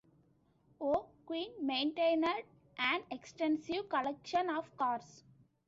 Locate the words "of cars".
4.49-5.23